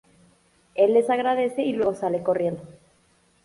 Él 0.73 0.93
les 0.95 1.11
agradece 1.11 1.61
y 1.61 1.73
luego 1.73 1.93
sale 1.93 2.23
corriendo. 2.23 2.63